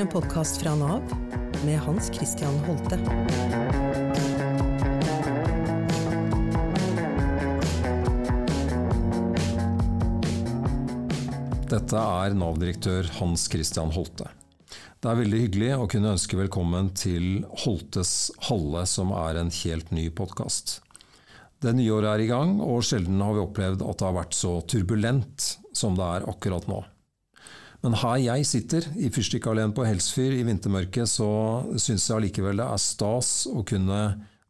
[0.00, 1.02] en podkast fra Nav
[1.64, 2.96] med Hans Christian Holte.
[11.68, 14.30] Dette er Nav-direktør Hans Christian Holte.
[15.00, 19.92] Det er veldig hyggelig å kunne ønske velkommen til Holtes Halle, som er en helt
[19.92, 20.78] ny podkast.
[21.60, 24.38] Det nye året er i gang, og sjelden har vi opplevd at det har vært
[24.38, 26.80] så turbulent som det er akkurat nå.
[27.80, 31.30] Men her jeg sitter, i fyrstikkalleen på Helsfyr i vintermørket, så
[31.80, 34.00] syns jeg allikevel det er stas å kunne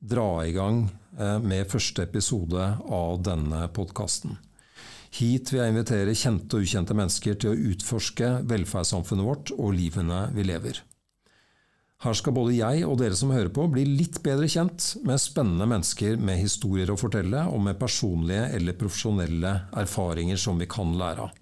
[0.00, 4.34] dra i gang eh, med første episode av denne podkasten.
[5.14, 10.24] Hit vil jeg invitere kjente og ukjente mennesker til å utforske velferdssamfunnet vårt og livene
[10.34, 10.82] vi lever.
[12.00, 15.66] Her skal både jeg og dere som hører på bli litt bedre kjent med spennende
[15.68, 21.28] mennesker med historier å fortelle, og med personlige eller profesjonelle erfaringer som vi kan lære
[21.28, 21.39] av.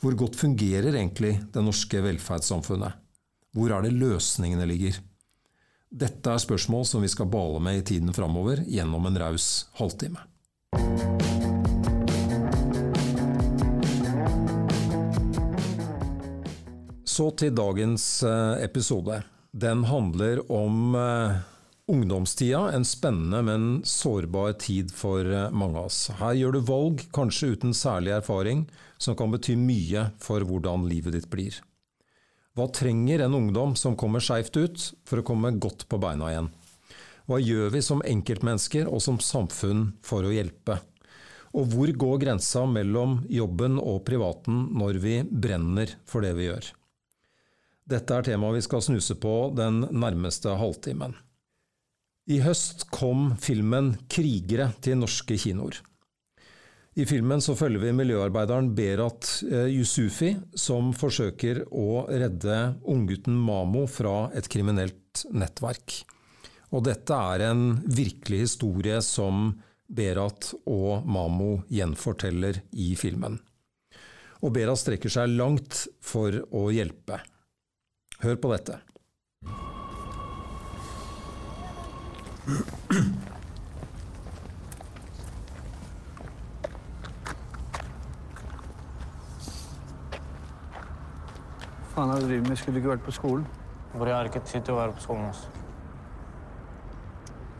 [0.00, 3.00] Hvor godt fungerer egentlig det norske velferdssamfunnet?
[3.54, 4.98] Hvor er det løsningene ligger?
[5.94, 10.24] Dette er spørsmål som vi skal bale med i tiden framover gjennom en raus halvtime.
[17.14, 19.20] Så til dagens eh, episode.
[19.54, 21.36] Den handler om eh,
[21.90, 26.08] ungdomstida, en spennende, men sårbar tid for eh, mange av oss.
[26.18, 28.64] Her gjør du valg, kanskje uten særlig erfaring,
[28.98, 31.60] som kan bety mye for hvordan livet ditt blir.
[32.54, 36.52] Hva trenger en ungdom som kommer skeivt ut, for å komme godt på beina igjen?
[37.26, 40.78] Hva gjør vi som enkeltmennesker og som samfunn for å hjelpe?
[41.54, 46.70] Og hvor går grensa mellom jobben og privaten når vi brenner for det vi gjør?
[47.90, 51.14] Dette er temaet vi skal snuse på den nærmeste halvtimen.
[52.24, 55.76] I høst kom filmen 'Krigere' til norske kinoer.
[56.96, 63.84] I filmen så følger vi miljøarbeideren Berat eh, Yusufi, som forsøker å redde unggutten Mamo
[63.90, 65.98] fra et kriminelt nettverk.
[66.72, 69.50] Og dette er en virkelig historie som
[69.84, 73.36] Berat og Mamo gjenforteller i filmen.
[74.40, 77.20] Og Berat strekker seg langt for å hjelpe.
[78.24, 78.80] Hør på dette.
[82.44, 82.56] Faen
[92.10, 92.56] er det du driver med?
[92.56, 93.46] Skulle du ikke vært på skolen?
[93.94, 95.26] Bror, jeg har ikke tid til å være på skolen.
[95.30, 95.48] Altså.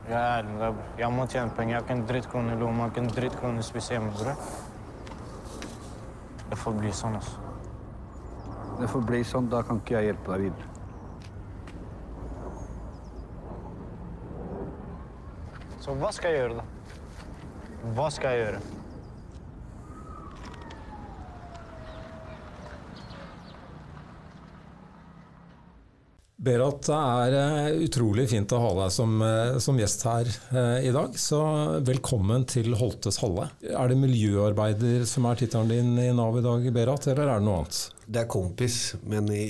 [0.05, 0.89] Jeg er ærlig med deg, bror.
[1.01, 1.73] Jeg må tjene penger.
[1.73, 2.83] Jeg har ikke en drittkrone i lomma.
[2.91, 4.37] Ikke en drittkrone å spise hjemme, bror.
[6.51, 7.37] Det får bli sånn, altså.
[8.83, 9.49] Det får bli sånn.
[9.49, 10.74] Da kan ikke jeg hjelpe deg videre.
[15.85, 16.65] Så hva skal jeg gjøre, da?
[17.93, 18.84] Hva skal jeg gjøre?
[26.45, 30.89] Berat, det er eh, utrolig fint å ha deg som, eh, som, gjest her eh,
[30.91, 31.15] i dag.
[31.17, 31.41] Så
[31.87, 33.47] velkommen til Holtes Halle.
[33.65, 37.47] Er det miljøarbeider som er tittelen din i Nav i dag, Berat, eller er det
[37.47, 37.81] noe annet?
[38.05, 38.79] Det er kompis,
[39.09, 39.45] men i,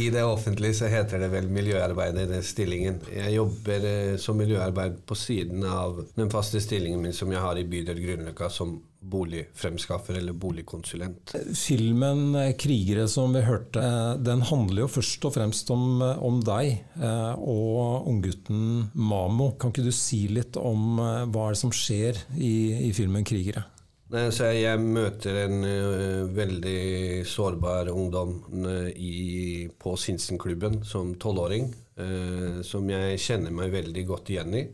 [0.00, 3.02] i, det offentlige så heter det vel miljøarbeider, den stillingen.
[3.12, 3.90] Jeg jobber
[4.22, 8.48] som miljøarbeider på siden av den faste stillingen min som jeg har i bydel Grünerløkka
[8.54, 11.34] som boligfremskaffer eller boligkonsulent.
[11.56, 13.82] Filmen 'Krigere', som vi hørte,
[14.20, 19.52] den handler jo først og fremst om, om deg eh, og unggutten Mamo.
[19.60, 23.66] Kan ikke du si litt om eh, hva som skjer i, i filmen 'Krigere'?
[24.10, 25.60] Jeg møter en
[26.34, 28.40] veldig sårbar ungdom
[28.90, 31.68] i, på Sinsenklubben som tolvåring,
[32.66, 34.64] som jeg kjenner meg veldig godt igjen i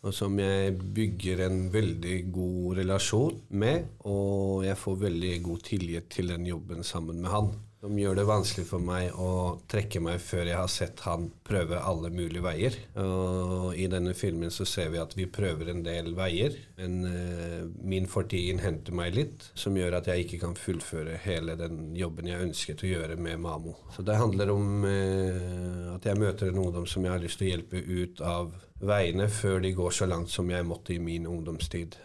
[0.00, 3.90] og som jeg bygger en veldig god relasjon med.
[4.08, 8.26] Og jeg får veldig god tillit til den jobben sammen med han som gjør det
[8.28, 12.76] vanskelig for meg å trekke meg før jeg har sett han prøve alle mulige veier.
[13.00, 17.62] Og I denne filmen så ser vi at vi prøver en del veier, men uh,
[17.80, 22.28] min fortid innhenter meg litt, som gjør at jeg ikke kan fullføre hele den jobben
[22.28, 23.78] jeg ønsket å gjøre med Mamo.
[23.96, 27.48] Så det handler om uh, at jeg møter en ungdom som jeg har lyst til
[27.48, 31.28] å hjelpe ut av veiene før de går så langt som jeg måtte i min
[31.28, 31.96] ungdomstid.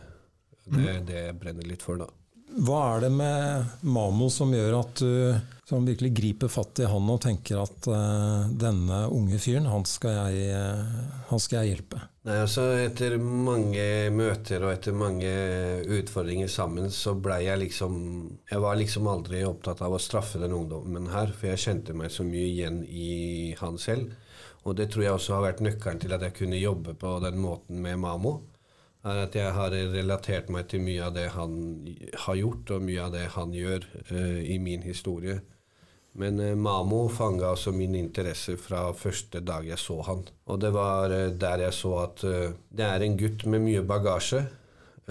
[0.66, 2.10] Det er det jeg brenner litt for, da.
[2.56, 5.12] Hva er det med Mamo som gjør at du
[5.66, 10.14] som virkelig griper fatt i han og tenker at uh, denne unge fyren, han skal,
[10.14, 12.04] jeg, uh, han skal jeg hjelpe?
[12.30, 15.32] Nei, altså Etter mange møter og etter mange
[15.98, 17.96] utfordringer sammen, så blei jeg liksom
[18.52, 22.14] Jeg var liksom aldri opptatt av å straffe den ungdommen her, for jeg kjente meg
[22.14, 23.10] så mye igjen i
[23.58, 24.14] han selv.
[24.66, 27.38] Og det tror jeg også har vært nøkkelen til at jeg kunne jobbe på den
[27.42, 28.40] måten med Mamo
[29.06, 31.58] er at jeg har relatert meg til mye av det han
[32.26, 35.40] har gjort, og mye av det han gjør uh, i min historie.
[36.18, 40.26] Men uh, Mamo fanga altså min interesse fra første dag jeg så han.
[40.50, 44.46] Og det var uh, der jeg så at det er en gutt med mye bagasje,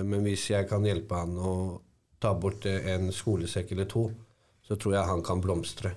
[0.02, 1.54] men hvis jeg kan hjelpe han å
[2.18, 4.08] ta bort en skolesekk eller to,
[4.64, 5.92] så tror jeg han kan blomstre.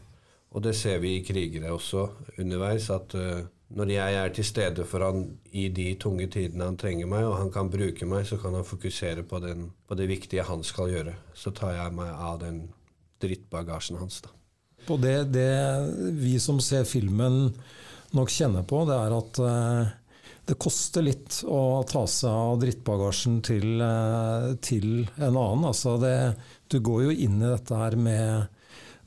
[0.56, 2.06] Og det ser vi i krigere også
[2.40, 3.46] underveis, at eh,
[3.78, 7.36] når jeg er til stede for han i de tunge tidene han trenger meg, og
[7.42, 10.94] han kan bruke meg, så kan han fokusere på, den, på det viktige han skal
[10.94, 11.18] gjøre.
[11.36, 12.64] Så tar jeg meg av den
[13.22, 14.32] drittbagasjen hans, da.
[14.88, 15.52] Og det, det
[16.16, 17.50] vi som ser filmen
[18.16, 19.96] nok kjenner på, det er at eh,
[20.48, 25.66] det koster litt å ta seg av drittbagasjen til, eh, til en annen.
[25.68, 26.16] Altså det,
[26.72, 28.57] du går jo inn i dette her med,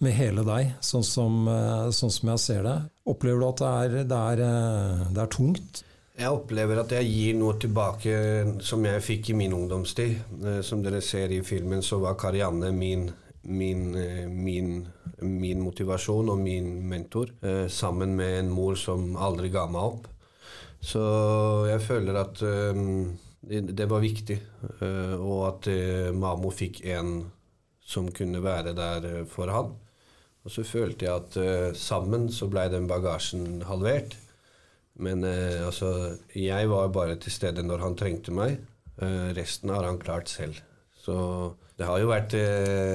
[0.00, 2.76] med hele deg, sånn som, eh, sånn som jeg ser det.
[3.06, 5.82] Opplever du at det er, det er, eh, det er tungt?
[6.20, 10.16] Jeg opplever at jeg gir noe tilbake som jeg fikk i min ungdomstid.
[10.44, 13.10] Eh, Som dere ser i filmen, så var Karianne min,
[13.44, 13.92] min,
[14.28, 14.86] min,
[15.22, 17.30] min motivasjon og min mentor,
[17.68, 20.08] sammen med en mor som aldri ga meg opp.
[20.80, 21.00] Så
[21.68, 22.40] jeg føler at
[23.40, 24.38] det, var viktig,
[25.18, 27.30] og at eh, Mamo fikk en
[27.80, 29.72] som kunne være der for han.
[30.46, 34.16] Og så følte jeg at uh, sammen så blei den bagasjen halvert.
[35.00, 38.60] Men uh, altså, jeg var bare til stede når han trengte meg.
[39.00, 40.60] Uh, resten har han klart selv.
[41.00, 41.16] Så
[41.80, 42.34] det har jo vært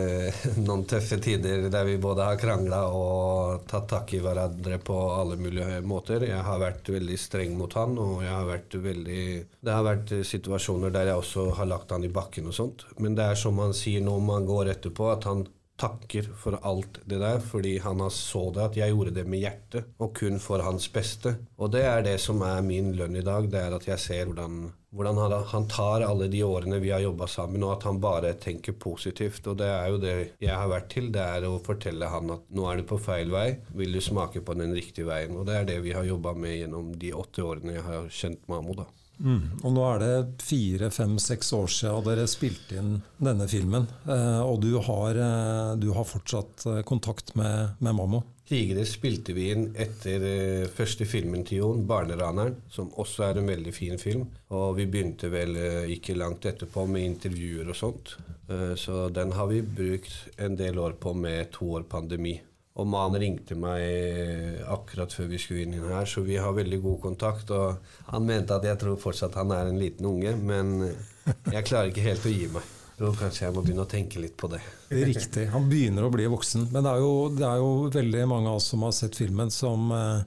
[0.68, 5.40] noen tøffe tider der vi både har krangla og tatt tak i hverandre på alle
[5.42, 6.22] mulige måter.
[6.28, 9.24] Jeg har vært veldig streng mot han, og har veldig
[9.58, 12.86] Det har vært situasjoner der jeg også har lagt han i bakken og sånt.
[13.02, 15.48] Men det er som han sier når man går etterpå, at han
[15.80, 19.44] takker for alt det der, fordi han har så det at jeg gjorde det med
[19.44, 21.36] hjertet, og kun for hans beste.
[21.60, 24.30] Og det er det som er min lønn i dag, det er at jeg ser
[24.30, 28.36] hvordan, hvordan han, tar alle de årene vi har jobba sammen, og at han bare
[28.40, 29.48] tenker positivt.
[29.52, 32.52] Og det er jo det jeg har vært til, det er å fortelle han at
[32.56, 35.36] nå er du på feil vei, vil du smake på den riktige veien?
[35.36, 38.48] Og det er det vi har jobba med gjennom de åtte årene jeg har kjent
[38.52, 38.88] Mamo, da.
[39.18, 39.62] Mm.
[39.64, 43.88] Og nå er det fire, fem, seks år siden dere spilte inn denne filmen.
[44.08, 48.24] Eh, og du har, eh, du har fortsatt eh, kontakt med, med Mammo.
[48.46, 53.50] Krigere spilte vi inn etter eh, første filmen til Jon, 'Barneraneren', som også er en
[53.50, 54.28] veldig fin film.
[54.54, 58.14] Og vi begynte vel eh, ikke langt etterpå med intervjuer og sånt.
[58.46, 62.36] Eh, så den har vi brukt en del år på med to år pandemi.
[62.76, 66.98] Og Man ringte meg akkurat før vi skulle inn her, så vi har veldig god
[67.06, 67.52] kontakt.
[67.56, 67.78] Og
[68.12, 72.04] han mente at jeg tror fortsatt han er en liten unge, men jeg klarer ikke
[72.04, 72.74] helt å gi meg.
[72.96, 74.62] Så kanskje jeg må begynne å tenke litt på det.
[74.92, 75.50] Riktig.
[75.52, 76.70] Han begynner å bli voksen.
[76.72, 79.52] Men det er jo, det er jo veldig mange av oss som har sett filmen,
[79.52, 80.22] som, eh,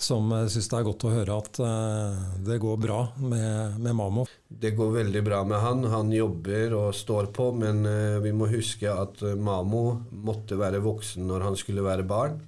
[0.00, 4.26] som syns det er godt å høre at eh, det går bra med, med Mamo.
[4.48, 5.84] Det går veldig bra med han.
[5.92, 9.84] Han jobber og står på, men eh, vi må huske at eh, Mamo
[10.24, 12.40] måtte være voksen når han skulle være barn.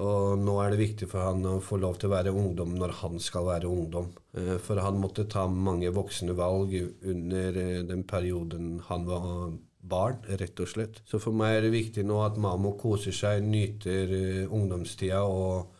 [0.00, 2.94] Og nå er det viktig for han å få lov til å være ungdom når
[3.02, 4.06] han skal være ungdom.
[4.32, 6.72] Eh, For han måtte ta mange voksne valg
[7.02, 9.50] under eh, den perioden han var
[9.80, 11.02] barn, rett og slett.
[11.08, 15.76] Så for meg er det viktig nå at Mamo koser seg, nyter eh, ungdomstida og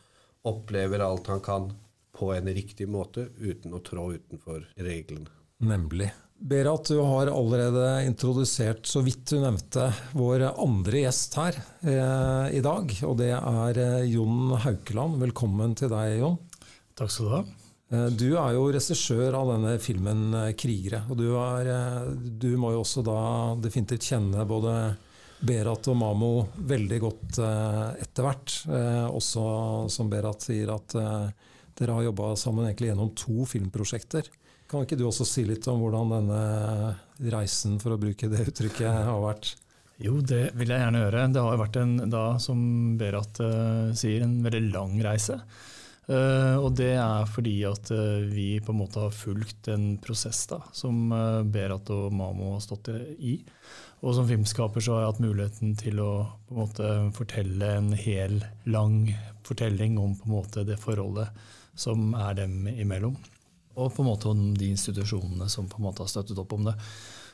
[0.47, 1.71] opplever alt han kan
[2.17, 5.29] på en riktig måte, uten å trå utenfor reglene.
[5.61, 6.11] Nemlig.
[6.41, 12.63] Berat, du har allerede introdusert, så vidt du nevnte, vår andre gjest her eh, i
[12.65, 12.94] dag.
[13.05, 15.19] Og det er eh, Jon Haukeland.
[15.20, 16.39] Velkommen til deg, Jon.
[16.97, 17.43] Takk skal du ha.
[17.93, 21.03] Eh, Du er jo regissør av denne filmen eh, 'Krigere'.
[21.13, 21.70] Og du, er,
[22.17, 23.20] du må jo også da
[23.61, 24.75] definitivt kjenne både
[25.41, 26.32] Berat og Mamo
[26.69, 28.56] veldig godt eh, etter hvert.
[28.69, 29.44] Eh, Også
[29.93, 31.31] som Berat sier, at eh,
[31.81, 34.29] dere har jobba sammen egentlig gjennom to filmprosjekter.
[34.70, 36.43] Kan ikke du også si litt om hvordan denne
[37.32, 39.55] reisen, for å bruke det uttrykket, har vært?
[40.01, 41.27] Jo, det vil jeg gjerne gjøre.
[41.32, 42.61] Det har vært en, da, som
[43.01, 45.41] Berat eh, sier, en veldig lang reise.
[46.11, 50.41] Uh, og det er fordi at uh, vi på en måte har fulgt en prosess
[50.51, 51.13] da, som
[51.55, 52.91] Berat og Mamo har stått
[53.23, 53.37] i.
[54.01, 56.11] Og som filmskaper så har jeg hatt muligheten til å
[56.49, 59.11] på en måte fortelle en hel, lang
[59.45, 61.29] fortelling om på en måte det forholdet
[61.79, 63.19] som er dem imellom.
[63.77, 66.65] Og på en måte om de institusjonene som på en måte har støttet opp om
[66.71, 66.75] det.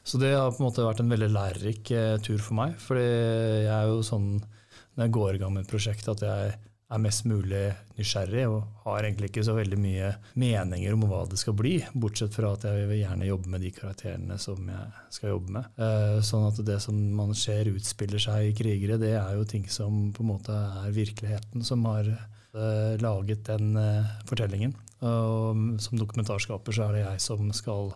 [0.07, 2.77] Så det har på en måte vært en veldig lærerik eh, tur for meg.
[2.83, 4.29] fordi jeg er jo sånn
[4.97, 6.53] når jeg går i gang med et prosjekt, at jeg
[6.87, 7.65] er mest mulig
[7.97, 12.35] nysgjerrig og har egentlig ikke så veldig mye meninger om hva det skal bli, bortsett
[12.37, 15.69] fra at jeg vil gjerne jobbe med de karakterene som jeg skal jobbe med.
[15.83, 19.67] Eh, Sånn at det som man ser utspiller seg i krigere, det er jo ting
[19.73, 24.77] som på en måte er virkeligheten, som har eh, laget den eh, fortellingen.
[25.07, 27.91] Og som dokumentarskaper så er det jeg som skal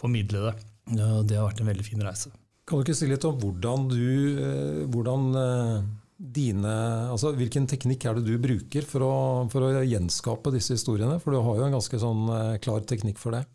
[0.00, 0.54] formidle det.
[0.96, 2.32] Og det har vært en veldig fin reise.
[2.66, 5.22] Kan du ikke si litt om hvordan du, hvordan,
[6.20, 6.72] dine
[7.08, 9.14] altså Hvilken teknikk er det du bruker for å,
[9.52, 11.16] for å gjenskape disse historiene?
[11.22, 13.46] For du har jo en ganske sånn eh, klar teknikk for det.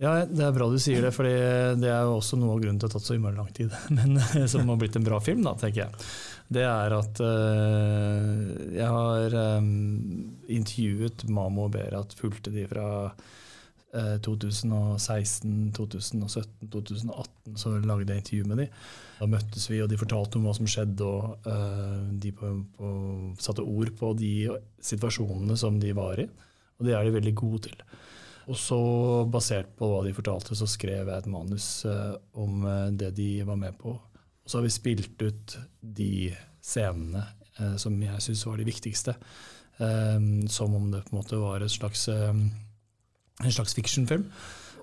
[0.00, 2.78] Ja, Det er bra du sier det, for det er jo også noe av grunnen
[2.80, 3.74] til at det har tatt så innmari lang tid.
[3.98, 4.16] Men
[4.48, 6.06] som har blitt en bra film, da, tenker jeg.
[6.50, 9.68] Det er at uh, jeg har um,
[10.48, 12.86] intervjuet Mamo og Berat, fulgte de fra
[13.92, 17.56] 2016, 2017, 2018.
[17.58, 18.66] Så lagde jeg intervju med de.
[19.18, 22.92] Da møttes vi, og de fortalte om hva som skjedde, og uh, de på, på,
[23.42, 24.34] satte ord på de
[24.84, 26.28] situasjonene som de var i.
[26.78, 27.82] Og det er de veldig gode til.
[28.50, 28.78] Og så,
[29.30, 33.32] basert på hva de fortalte, så skrev jeg et manus uh, om uh, det de
[33.46, 33.92] var med på.
[33.94, 36.30] Og så har vi spilt ut de
[36.62, 37.26] scenene
[37.60, 39.18] uh, som jeg syns var de viktigste.
[39.80, 42.02] som om det på en måte var et slags,
[43.44, 44.26] en slags fictionfilm.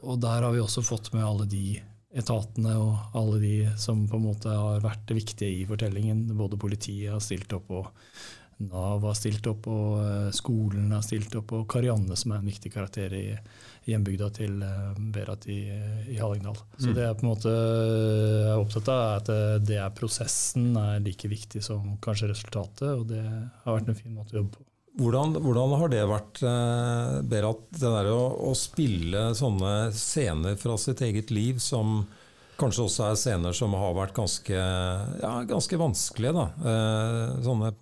[0.05, 1.79] Og der har vi også fått med alle de
[2.17, 6.25] etatene og alle de som på en måte har vært viktige i fortellingen.
[6.37, 7.89] Både politiet har stilt opp, og
[8.57, 12.49] Nav har stilt opp, og eh, skolen har stilt opp, og Karianne, som er en
[12.49, 13.25] viktig karakter i
[13.85, 15.59] hjembygda til eh, Berat i,
[16.09, 16.57] i Hallingdal.
[16.79, 16.95] Så mm.
[16.97, 21.29] det jeg på en måte er opptatt av, er at det er prosessen er like
[21.29, 24.65] viktig som kanskje resultatet, og det har vært en fin måte å jobbe på.
[24.97, 30.77] Hvordan, hvordan har det vært, eh, Berat, det der å, å spille sånne scener fra
[30.81, 32.01] sitt eget liv som
[32.57, 34.57] kanskje også er scener som har vært ganske,
[35.21, 36.33] ja, ganske vanskelige.
[36.33, 36.77] Da.
[37.45, 37.75] sånne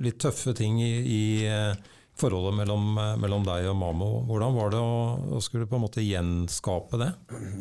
[0.00, 1.74] litt tøffe ting i, i eh,
[2.18, 4.10] forholdet mellom, eh, mellom, deg og Mamo.
[4.28, 4.96] Hvordan var det å,
[5.36, 7.10] å, skulle på en måte gjenskape det?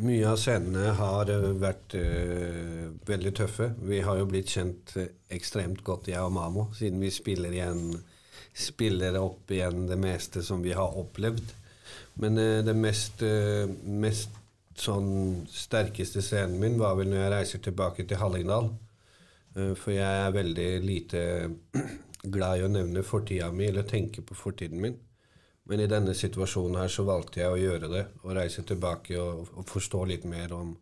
[0.04, 3.74] Mye av scenene har eh, vært øh, veldig tøffe.
[3.84, 4.96] Vi har jo blitt kjent
[5.34, 7.98] ekstremt godt, jeg og Mamo, siden vi spiller, igjen,
[8.54, 11.54] spiller opp igjen det meste som vi har opplevd.
[12.22, 14.40] Men uh, det mest, uh, mest
[14.80, 18.72] sånn sterkeste scenen min var vel når jeg reiser tilbake til Hallingdal.
[19.54, 21.20] For jeg er veldig lite
[22.34, 24.96] glad i å nevne fortida mi eller tenke på fortiden min.
[25.70, 28.04] Men i denne situasjonen her så valgte jeg å gjøre det.
[28.24, 30.74] Å reise tilbake og, og, forstå litt mer om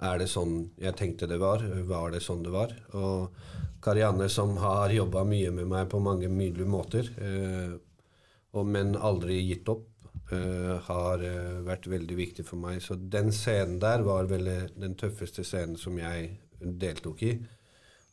[0.00, 1.62] Er det sånn jeg tenkte det var?
[1.62, 2.72] Var det sånn det var?
[2.96, 3.36] Og
[3.84, 7.76] Karianne, som har jobba mye med meg på mange mulige måter, eh,
[8.52, 9.86] og, men aldri gitt opp,
[10.32, 12.82] eh, har eh, vært veldig viktig for meg.
[12.84, 17.34] Så den scenen der var vel den tøffeste scenen som jeg deltok i.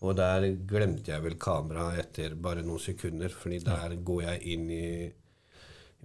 [0.05, 4.67] Og der glemte jeg vel kameraet etter bare noen sekunder, fordi der går jeg inn
[4.71, 4.89] i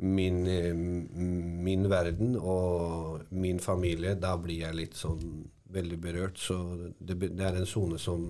[0.03, 0.39] min,
[1.63, 4.15] min, verden og min familie.
[4.17, 6.39] Da blir jeg litt sånn veldig berørt.
[6.39, 6.57] Så
[6.99, 8.27] det, det er en sone som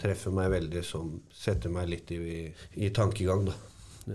[0.00, 2.44] treffer meg veldig, som setter meg litt i,
[2.76, 3.56] i tankegang, da.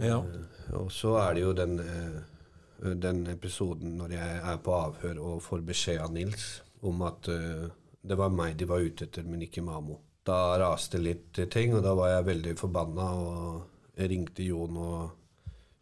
[0.01, 0.20] Ja.
[0.22, 5.20] Uh, og så er det jo den, uh, den, episoden når jeg er på avhør
[5.20, 6.46] og får beskjed av Nils
[6.88, 7.65] om at uh,
[8.01, 11.84] det var meg de var ute etter, men ikke Mamo da raste litt ting, og
[11.86, 13.08] da var jeg veldig forbanna.
[13.17, 15.21] Og ringte Jon og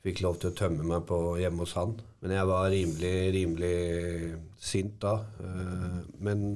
[0.10, 1.96] fikk lov til å tømme meg på hjemme hos han.
[2.20, 3.76] Men jeg var rimelig, rimelig
[4.60, 5.20] sint da.
[5.40, 6.50] Eh, men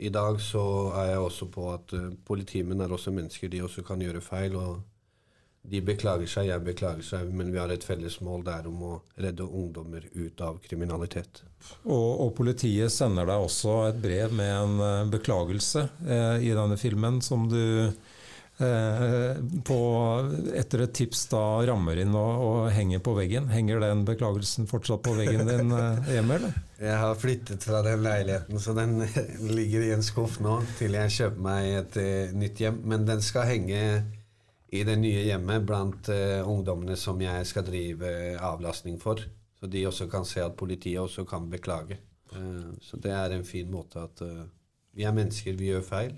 [0.00, 0.64] i dag så
[0.96, 4.56] er jeg også på at eh, politimenn er også mennesker, de også kan gjøre feil.
[4.56, 4.80] og
[5.60, 8.92] de beklager seg, jeg beklager seg, men vi har et felles mål der om å
[9.20, 11.42] redde ungdommer ut av kriminalitet.
[11.84, 16.80] Og, og politiet sender deg også et brev med en uh, beklagelse eh, i denne
[16.80, 18.09] filmen, som du eh,
[18.60, 19.78] på,
[20.54, 23.48] etter et tips da rammer inn og, og, henger på veggen.
[23.48, 26.58] Henger den beklagelsen fortsatt på veggen din eh, hjemme, eller?
[26.80, 29.00] Jeg har flyttet fra den leiligheten, så den
[29.58, 32.80] ligger i en skuff nå til jeg kjøper meg et uh, nytt hjem.
[32.92, 33.82] Men den skal henge
[34.70, 36.06] i det nye hjemmet blant
[36.46, 39.18] ungdommene som jeg skal drive avlastning for.
[39.58, 41.98] Så de også kan se at politiet også kan beklage.
[42.78, 44.22] Så det er en fin måte at
[44.94, 46.14] vi er mennesker, vi gjør feil.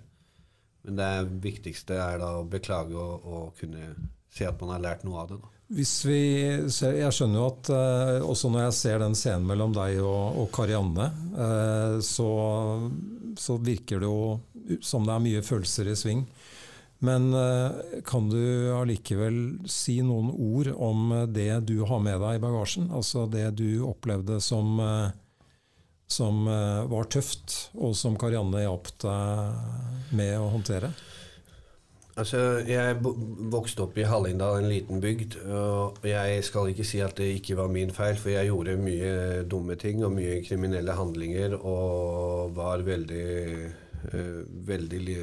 [0.87, 1.13] Men det
[1.45, 3.95] viktigste er da å beklage og, og kunne
[4.33, 5.41] se at man har lært noe av det.
[5.43, 5.51] Da.
[5.73, 6.23] Hvis vi
[6.73, 10.41] ser, Jeg skjønner jo at eh, også når jeg ser den scenen mellom deg og,
[10.43, 11.09] og Karianne,
[12.05, 12.31] så,
[13.41, 16.27] så virker det jo som det er mye følelser i sving.
[17.03, 17.71] Men eh,
[18.07, 22.93] kan du allikevel si noen ord om eh, det du har med deg i bagasjen?
[22.95, 25.09] Altså det du opplevde som, eh,
[26.11, 30.91] som var tøft, og som Karianne hjalp deg med å håndtere?
[32.13, 35.39] Altså, Jeg vokste opp i Hallingdal, en liten bygd.
[35.49, 39.15] Og jeg skal ikke si at det ikke var min feil, for jeg gjorde mye
[39.49, 43.29] dumme ting og mye kriminelle handlinger og var veldig
[44.13, 45.19] uh, veldig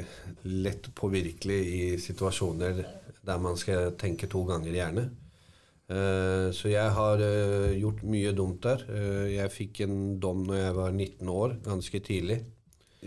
[0.64, 2.82] lett påvirkelig i situasjoner
[3.20, 5.10] der man skal tenke to ganger gjerne.
[5.90, 8.86] Uh, så jeg har uh, gjort mye dumt der.
[9.30, 12.40] jeg fikk en dom når jeg var 19 år, ganske tidlig.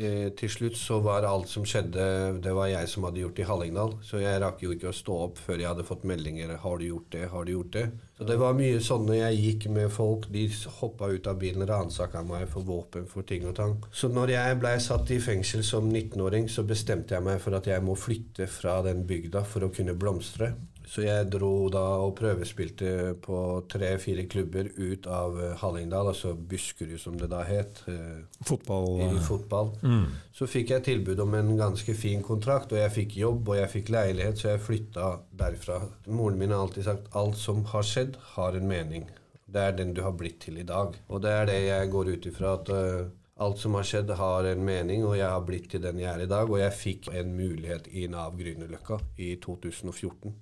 [0.01, 2.05] eh, til slutt så var alt som skjedde,
[2.41, 3.93] det var jeg som hadde gjort i Hallingdal.
[4.05, 6.85] Så jeg rakk jo ikke å stå opp før jeg hadde fått meldinger 'Har du
[6.85, 7.29] gjort det?
[7.29, 10.31] Har du gjort det?' Så det var mye sånn når jeg gikk med folk.
[10.31, 10.49] De
[10.79, 13.83] hoppa ut av bilen, ransaka meg for våpen, for ting og tang.
[13.91, 17.65] Så når jeg blei satt i fengsel som 19-åring, så bestemte jeg meg for at
[17.65, 20.55] jeg må flytte fra den bygda for å kunne blomstre.
[20.89, 23.37] Så jeg dro da og prøvespilte på
[23.71, 27.83] tre-fire klubber ut av eh, Hallingdal, altså Buskerud som det da het.
[27.87, 29.71] eh, Fotball i eh, fotball.
[29.81, 30.05] mm.
[30.35, 33.71] Så fikk jeg tilbud om en ganske fin kontrakt, og jeg fikk jobb og jeg
[33.77, 35.09] fikk leilighet, så jeg flytta
[35.39, 35.79] derfra.
[36.07, 39.09] Moren min har alltid sagt alt som har skjedd, har en mening.
[39.53, 40.95] Det er den du har blitt til i dag.
[41.09, 42.55] Og det er det jeg går ut ifra.
[42.57, 43.11] at uh,
[43.43, 46.21] Alt som har skjedd, har en mening, og jeg har blitt til den jeg er
[46.25, 46.49] i dag.
[46.49, 50.33] Og jeg fikk en mulighet i Nav Grünerløkka i 2014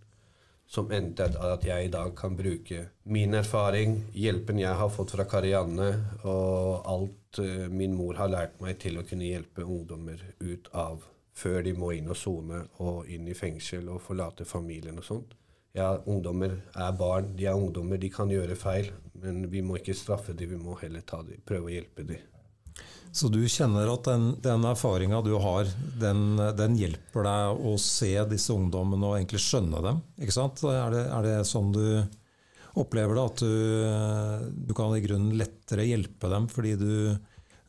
[0.72, 5.26] som endte at- jeg i dag kan bruke min erfaring, hjelpen jeg har fått fra
[5.26, 5.90] Karianne,
[6.24, 11.04] og alt eh, min mor har lært meg til å kunne hjelpe ungdommer ut av
[11.34, 15.34] før de må inn og sone og inn i fengsel og forlate familien og sånt.
[15.74, 19.96] Ja, ungdommer er barn, de er ungdommer, de kan gjøre feil, men vi må ikke
[19.96, 22.31] straffe dem, vi må heller dem, prøve å hjelpe dem.
[23.12, 25.68] Så du kjenner at den, den erfaringa du har,
[26.00, 30.00] den, den hjelper deg å se disse ungdommene og egentlig skjønne dem?
[30.22, 30.64] ikke sant?
[30.64, 31.84] Er det, er det sånn du
[32.80, 36.94] opplever det, at du, du kan i grunnen lettere hjelpe dem fordi du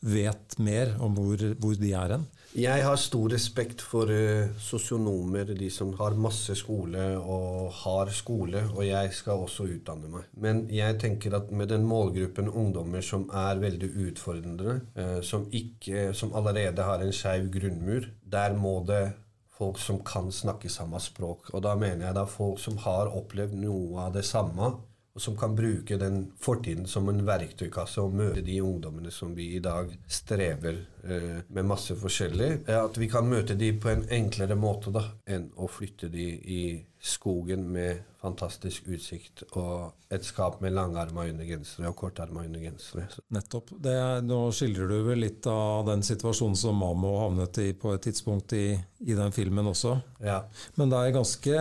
[0.02, 2.28] vet mer om hvor, hvor de er hen?
[2.52, 8.60] Jeg har stor respekt for uh, sosionomer, de som har masse skole og har skole,
[8.74, 10.26] og jeg skal også utdanne meg.
[10.36, 16.10] Men jeg tenker at med den målgruppen ungdommer som er veldig utfordrende, uh, som, ikke,
[16.12, 19.14] som allerede har en skeiv grunnmur, der må det
[19.56, 21.54] folk som kan snakke samme språk.
[21.56, 24.74] Og da mener jeg da folk som har opplevd noe av det samme,
[25.20, 29.60] som kan bruke den fortiden som en verktøykasse og møte de ungdommene som vi i
[29.60, 32.52] dag strever eh, med masse forskjellig.
[32.66, 36.30] eh, At vi kan møte de på en enklere måte da, enn å flytte de
[36.32, 36.62] i
[37.02, 43.08] skogen med fantastisk utsikt og et skap med langarma undergensere og kortarma undergensere.
[43.34, 43.72] Nettopp.
[43.82, 48.06] Det, nå skildrer du vel litt av den situasjonen som Mamo havnet i på et
[48.06, 49.96] tidspunkt i, i den filmen også.
[50.22, 50.44] Ja.
[50.78, 51.58] Men det er ganske,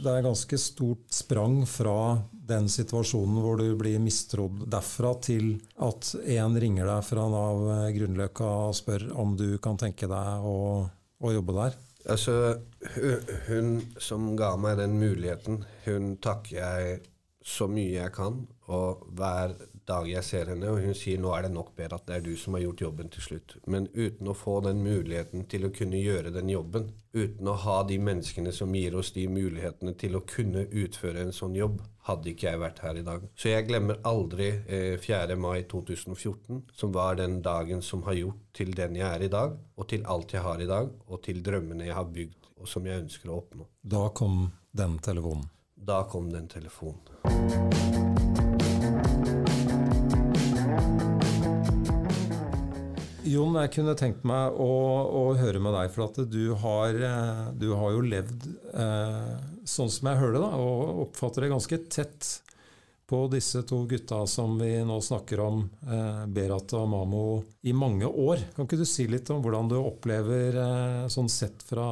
[0.00, 1.98] det er ganske stort sprang fra
[2.48, 8.48] den situasjonen hvor du blir mistrodd derfra, til at en ringer deg fra Nav Grünerløkka
[8.68, 10.58] og spør om du kan tenke deg å,
[10.88, 11.78] å jobbe der.
[12.08, 12.34] Altså,
[13.48, 17.00] hun som ga meg den muligheten, hun takker jeg
[17.44, 18.40] så mye jeg kan.
[18.72, 19.54] Og hver
[19.88, 22.24] dag jeg ser henne, og hun sier nå er det nok bedre at det er
[22.26, 23.56] du som har gjort jobben til slutt.
[23.66, 27.78] Men uten å få den muligheten til å kunne gjøre den jobben, uten å ha
[27.88, 32.32] de menneskene som gir oss de mulighetene til å kunne utføre en sånn jobb, hadde
[32.32, 33.26] ikke jeg vært her i dag.
[33.36, 35.36] Så jeg glemmer aldri eh, 4.
[35.40, 39.56] mai 2014, som var den dagen som har gjort til den jeg er i dag,
[39.76, 42.88] og til alt jeg har i dag, og til drømmene jeg har bygd, og som
[42.88, 43.68] jeg ønsker å oppnå.
[43.82, 45.48] Da kom den telefonen.
[45.88, 48.07] Da kom den telefonen.
[53.28, 54.72] Jon, jeg kunne tenkt meg å,
[55.20, 59.32] å høre med deg, for at du har, eh, du har jo levd eh,
[59.68, 62.30] sånn som jeg hører det, da, og oppfatter det ganske tett
[63.08, 67.22] på disse to gutta som vi nå snakker om, eh, Berat og Mamo,
[67.62, 68.42] i mange år.
[68.56, 71.88] Kan ikke du si litt om hvordan du opplever, eh, sånn sett fra,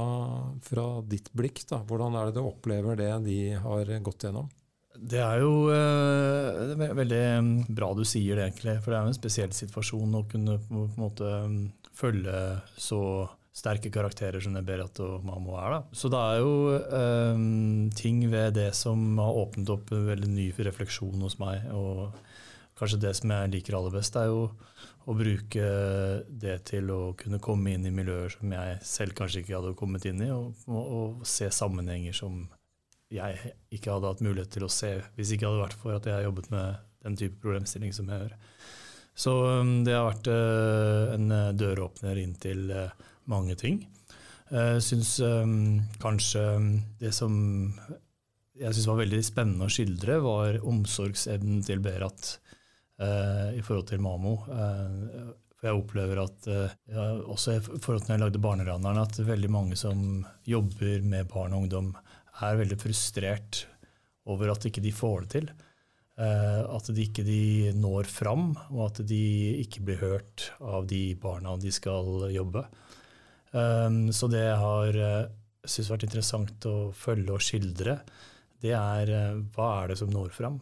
[0.60, 4.52] fra ditt blikk, da, hvordan er det du opplever det de har gått gjennom?
[4.98, 8.78] Det er jo eh, det er veldig mm, bra du sier det, egentlig.
[8.82, 11.58] For det er jo en spesiell situasjon å kunne på en måte mm,
[11.96, 12.38] følge
[12.80, 13.00] så
[13.56, 15.76] sterke karakterer som det Berat og Mamo er.
[15.76, 15.96] Da.
[15.96, 17.44] Så det er jo eh,
[17.96, 21.64] ting ved det som har åpnet opp en veldig ny refleksjon hos meg.
[21.72, 22.10] Og
[22.76, 24.50] kanskje det som jeg liker aller best, er jo
[25.06, 25.66] å bruke
[26.28, 30.06] det til å kunne komme inn i miljøer som jeg selv kanskje ikke hadde kommet
[30.10, 32.42] inn i, og, og, og se sammenhenger som
[33.12, 36.16] jeg ikke hadde hatt mulighet til å se hvis ikke hadde vært for at jeg
[36.16, 38.34] har jobbet med den type problemstilling som jeg gjør.
[39.16, 42.90] Så um, det har vært uh, en uh, døråpner inn til uh,
[43.32, 43.80] mange ting.
[44.46, 46.68] Jeg syns um, kanskje um,
[47.00, 47.32] det som
[48.56, 52.36] jeg synes var veldig spennende å skildre, var omsorgsevnen til Berat
[52.96, 54.30] i forhold til Mamo.
[54.48, 56.46] For jeg opplever at,
[57.28, 61.52] også i forhold til når jeg lagde Barneraneren, at veldig mange som jobber med barn
[61.52, 61.90] og ungdom,
[62.44, 63.64] er veldig frustrert
[64.26, 65.48] over at ikke de får det til.
[66.16, 69.22] Eh, at de ikke de når fram, og at de
[69.62, 72.64] ikke blir hørt av de barna de skal jobbe.
[73.56, 75.28] Um, så det jeg har uh,
[75.64, 78.00] syntes vært interessant å følge og skildre,
[78.60, 79.12] det er
[79.54, 80.58] hva er det som når fram?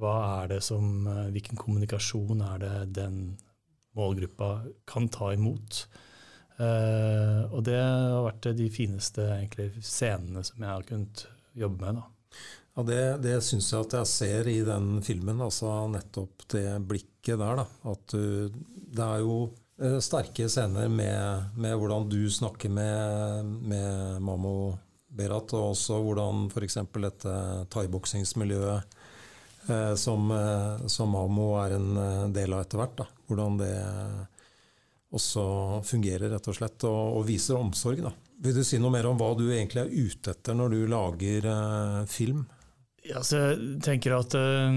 [0.00, 3.18] Hva er det som, hvilken kommunikasjon er det den
[3.96, 4.50] målgruppa
[4.88, 5.84] kan ta imot?
[6.58, 11.24] Eh, og det har vært de fineste egentlig, scenene som jeg har kunnet
[11.58, 12.00] jobbe med.
[12.00, 12.40] da.
[12.74, 17.38] Ja, Det, det syns jeg at jeg ser i den filmen, altså nettopp det blikket
[17.38, 17.62] der.
[17.62, 19.38] da, at du, Det er jo
[19.82, 24.76] uh, sterke scener med, med hvordan du snakker med, med Mammo
[25.08, 26.78] Berat, og også hvordan f.eks.
[26.98, 27.34] dette
[27.74, 28.96] thaiboksingsmiljøet
[30.00, 30.30] som,
[30.88, 33.72] som Mammo er en del av etter hvert, hvordan det
[35.14, 35.44] også
[35.88, 38.02] fungerer, rett og slett, og, og viser omsorg.
[38.04, 38.12] da.
[38.44, 41.48] Vil du si noe mer om hva du egentlig er ute etter når du lager
[41.48, 42.44] eh, film?
[43.08, 44.76] Ja, så jeg tenker at eh,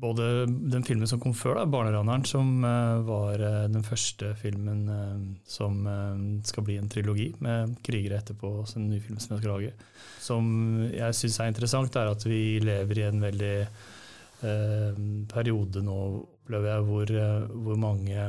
[0.00, 4.84] både den filmen som kom før, da, 'Barneraneren', som eh, var eh, den første filmen
[4.88, 9.34] eh, som eh, skal bli en trilogi med krigere etterpå, også en ny film som
[9.34, 9.72] jeg skal lage,
[10.20, 10.44] som
[10.88, 13.56] jeg syns er interessant, er at vi lever i en veldig
[15.28, 17.10] periode nå, opplever jeg, hvor,
[17.60, 18.22] hvor mange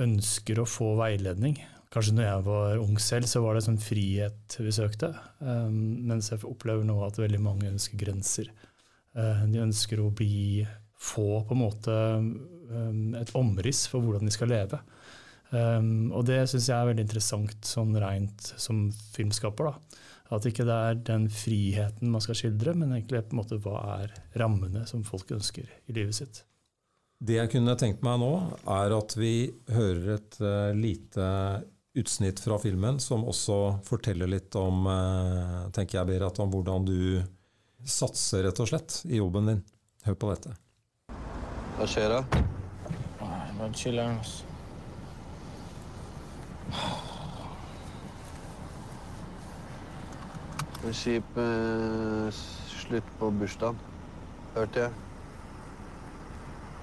[0.00, 1.58] ønsker å få veiledning.
[1.94, 5.12] Kanskje når jeg var ung selv, så var det sånn frihet vi søkte.
[5.38, 8.50] Um, mens jeg opplever nå at veldig mange ønsker grenser.
[9.14, 10.64] Uh, de ønsker å bli
[10.98, 14.80] få på en måte um, et omriss for hvordan de skal leve.
[15.54, 19.70] Um, og det syns jeg er veldig interessant sånn rent som filmskaper.
[19.70, 20.02] da.
[20.34, 23.78] At ikke det er den friheten man skal skildre, men egentlig på en måte hva
[24.00, 26.42] er rammene som folk ønsker i livet sitt.
[27.24, 28.32] Det jeg kunne tenkt meg nå,
[28.68, 31.28] er at vi hører et uh, lite
[31.96, 37.22] utsnitt fra filmen som også forteller litt om uh, tenker jeg Berit, om hvordan du
[37.84, 39.62] satser rett og slett i jobben din.
[40.04, 40.52] Hør på dette.
[41.78, 42.42] Hva skjer da?
[43.22, 44.20] Nei, Bare chiller'n.
[44.20, 44.42] ass.
[50.84, 53.78] En kjip eh, slutt på bursdagen,
[54.52, 55.13] hørte jeg.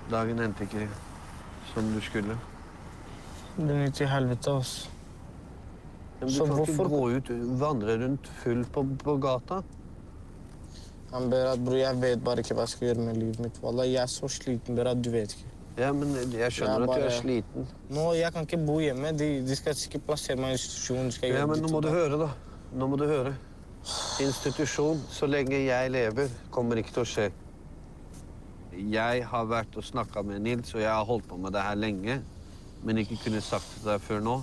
[0.09, 0.87] Dagen endte ikke
[1.73, 2.37] som du skulle.
[3.57, 4.89] Det gikk til helvete, altså.
[6.21, 9.61] Men du Så kan ikke gå ut, vandre rundt full på, på gata.
[11.11, 13.57] Han ber at bror, jeg vet bare ikke hva jeg skal gjøre med livet mitt.
[13.63, 15.01] Wallah, jeg er så sliten, Berat.
[15.03, 15.49] du vet ikke.
[15.79, 17.67] Ja, men jeg skjønner Jeg at du er sliten.
[17.89, 19.11] Nå, jeg kan ikke bo hjemme.
[19.17, 21.11] De, de skal sikkert plassere meg i institusjon.
[21.31, 22.29] Ja, men nå må du høre, da.
[22.75, 23.33] Nå må du høre.
[24.21, 27.29] Institusjon, så lenge jeg lever, kommer ikke til å skje.
[28.71, 31.75] Jeg har vært og snakka med Nils, og jeg har holdt på med det her
[31.75, 32.21] lenge,
[32.83, 34.35] men ikke kunne sagt det til deg før nå.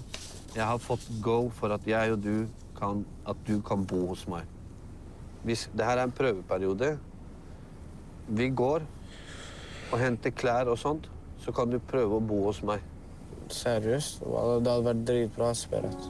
[0.54, 4.26] Jeg har fått go for at jeg og du kan, at du kan bo hos
[4.28, 4.44] meg.
[5.48, 6.98] Hvis det her er en prøveperiode
[8.28, 8.82] Vi går
[9.92, 11.06] og henter klær og sånt,
[11.40, 12.82] så kan du prøve å bo hos meg.
[13.48, 14.20] Seriøst?
[14.20, 15.54] Det hadde vært dritbra.
[15.56, 16.08] Sperat.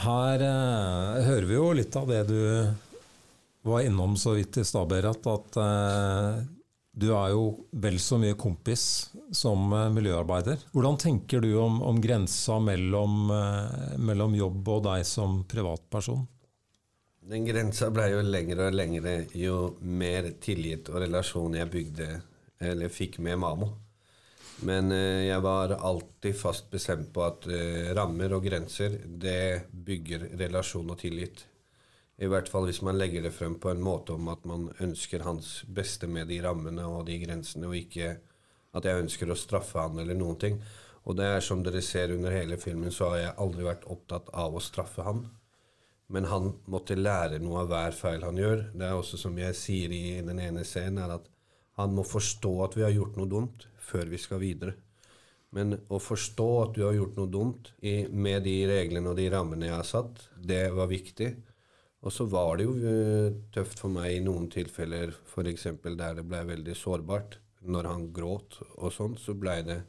[0.00, 2.40] Her eh, hører vi jo litt av det du
[3.62, 6.40] var innom så vidt i stad, Berit, at eh,
[6.92, 8.84] du er jo vel så mye kompis
[9.36, 10.66] som eh, miljøarbeider.
[10.72, 16.24] Hvordan tenker du om, om grensa mellom, eh, mellom jobb og deg som privatperson?
[17.30, 22.08] Den grensa ble jo lengre og lengre jo mer tillit og relasjon jeg bygde,
[22.64, 23.70] eller fikk med Mamo.
[24.66, 30.30] Men eh, jeg var alltid fast bestemt på at eh, rammer og grenser, det bygger
[30.40, 31.44] relasjon og tillit.
[32.20, 35.24] I hvert fall hvis man legger det frem på en måte om at man ønsker
[35.24, 38.18] hans beste med de rammene og de grensene, og ikke
[38.76, 40.60] at jeg ønsker å straffe han eller noen ting.
[41.08, 44.28] Og det er som dere ser under hele filmen, så har jeg aldri vært opptatt
[44.36, 45.24] av å straffe han.
[46.12, 48.66] Men han måtte lære noe av hver feil han gjør.
[48.74, 51.28] Det er også som jeg sier i den ene scenen, er at
[51.80, 54.76] han må forstå at vi har gjort noe dumt, før vi skal videre.
[55.56, 59.30] Men å forstå at du har gjort noe dumt i, med de reglene og de
[59.32, 61.30] rammene jeg har satt, det var viktig.
[62.00, 65.66] Og så var det jo eh, tøft for meg i noen tilfeller, f.eks.
[65.84, 67.38] der det ble veldig sårbart.
[67.60, 69.82] Når han gråt og sånn, så blei det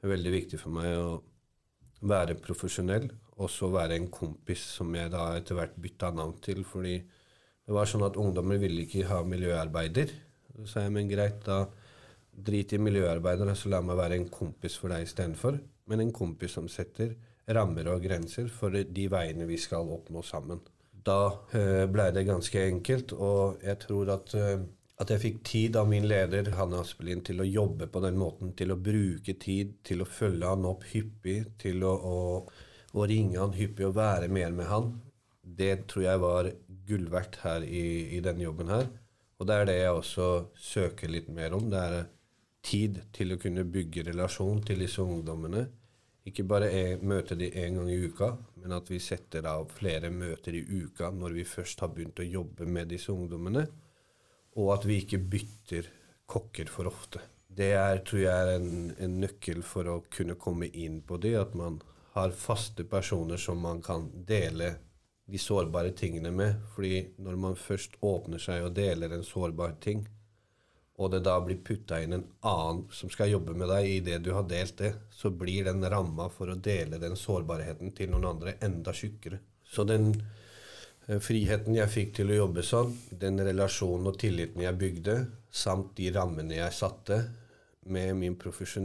[0.00, 1.18] veldig viktig for meg å
[2.08, 6.64] være profesjonell, og så være en kompis som jeg da etter hvert bytta navn til.
[6.64, 10.16] Fordi det var sånn at ungdommer ville ikke ha miljøarbeider.
[10.56, 11.66] Så sa jeg, men greit, da
[12.32, 15.60] drit i miljøarbeider, så la meg være en kompis for deg istedenfor.
[15.90, 17.12] Men en kompis som setter
[17.50, 20.60] rammer og grenser for de veiene vi skal oppnå sammen.
[21.06, 21.20] Da
[21.56, 24.60] eh, blei det ganske enkelt, og jeg tror at eh,
[25.00, 28.52] at jeg fikk tid av min leder Hanne Aspelin til å jobbe på den måten,
[28.56, 32.18] til å bruke tid, til å følge han opp hyppig, til å, å,
[32.92, 34.90] å ringe han hyppig og være mer med han.
[35.40, 36.50] Det tror jeg var
[36.90, 37.84] gull verdt her i,
[38.18, 38.90] i denne jobben her.
[39.40, 40.28] Og det er det jeg også
[40.60, 41.70] søker litt mer om.
[41.72, 42.10] Det er
[42.60, 45.64] tid til å kunne bygge relasjon til disse ungdommene.
[46.28, 50.10] Ikke bare møter møte de en gang i uka, men at vi setter av flere
[50.12, 53.64] møter i uka når vi først har begynt å jobbe med disse ungdommene
[54.58, 55.88] og at vi ikke bytter
[56.30, 57.22] kokker for ofte.
[57.50, 61.34] Det er, tror jeg er en, en nøkkel for å kunne komme inn på det.
[61.38, 61.80] At man
[62.14, 64.74] har faste personer som man kan dele
[65.30, 66.62] de sårbare tingene med.
[66.74, 70.04] Fordi når man først åpner seg og deler en sårbar ting,
[71.00, 74.18] og det da blir putta inn en annen som skal jobbe med deg i det
[74.24, 78.28] du har delt det, så blir den ramma for å dele den sårbarheten til noen
[78.34, 79.40] andre enda tjukkere.
[79.64, 84.80] Så den eh, friheten jeg fikk til å jobbe sånn, den relasjonen og tilliten jeg
[84.80, 85.16] bygde,
[85.50, 87.22] samt de rammene jeg satte,
[87.90, 88.76] med min profes,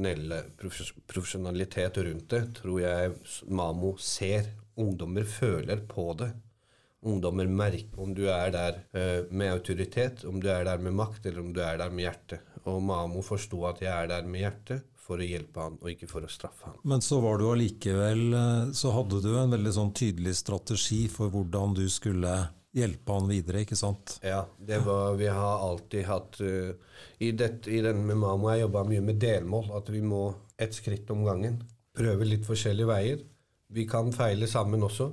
[1.12, 3.12] profesjonalitet rundt det, tror jeg
[3.52, 4.54] Mamo ser.
[4.80, 6.32] Ungdommer føler på det.
[7.06, 11.26] Ungdommer merker om du er der uh, med autoritet, om du er der med makt,
[11.26, 12.42] eller om du er der med hjerte.
[12.66, 16.10] Og Mamo forsto at jeg er der med hjerte for å hjelpe han, og ikke
[16.10, 16.78] for å straffe han.
[16.88, 21.30] Men så var du allikevel eh, Så hadde du en veldig sånn tydelig strategi for
[21.34, 22.34] hvordan du skulle
[22.76, 24.18] hjelpe han videre, ikke sant?
[24.26, 26.74] Ja, det var Vi har alltid hatt uh,
[27.20, 29.70] i, dette, I den med Mamo jeg jobba mye med delmål.
[29.78, 30.26] At vi må
[30.58, 31.62] ett skritt om gangen.
[31.96, 33.22] Prøve litt forskjellige veier.
[33.76, 35.12] Vi kan feile sammen også.